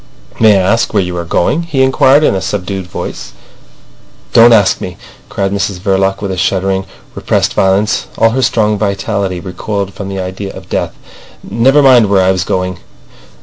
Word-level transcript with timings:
"May 0.39 0.57
I 0.57 0.63
ask 0.63 0.87
you 0.89 0.93
where 0.93 1.03
you 1.03 1.13
were 1.13 1.25
going?" 1.25 1.61
he 1.61 1.83
inquired 1.83 2.23
in 2.23 2.33
a 2.33 2.41
subdued 2.41 2.87
voice. 2.87 3.33
"Don't 4.33 4.51
ask 4.51 4.81
me!" 4.81 4.97
cried 5.29 5.51
Mrs 5.51 5.77
Verloc 5.79 6.23
with 6.23 6.31
a 6.31 6.37
shuddering, 6.37 6.85
repressed 7.13 7.53
violence. 7.53 8.07
All 8.17 8.31
her 8.31 8.41
strong 8.41 8.79
vitality 8.79 9.39
recoiled 9.39 9.93
from 9.93 10.09
the 10.09 10.19
idea 10.19 10.53
of 10.55 10.69
death. 10.69 10.95
"Never 11.47 11.83
mind 11.83 12.07
where 12.09 12.23
I 12.23 12.31
was 12.31 12.43
going. 12.43 12.79